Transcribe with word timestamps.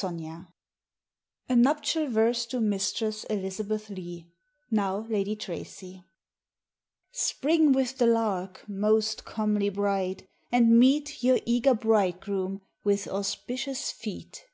191 0.00 0.46
\ 0.76 1.50
A 1.50 1.54
NupticUl 1.60 2.08
Verse 2.10 2.46
to 2.46 2.60
Mistresse 2.60 3.24
Elizabeth 3.28 3.90
Lee, 3.90 4.30
now 4.70 4.98
Lady 5.10 5.34
TracieJ 5.34 6.04
CPRING 7.12 7.72
with 7.74 7.98
the 7.98 8.06
Larke, 8.06 8.60
most 8.68 9.24
comely 9.24 9.68
Bride, 9.68 10.28
and 10.52 10.78
meet 10.78 11.24
Your 11.24 11.40
eager 11.44 11.74
Bridegroome 11.74 12.60
with 12.84 13.08
auspitious 13.08 13.90
feet. 13.90 14.44